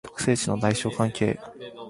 [0.03, 1.39] 特性値の大小関係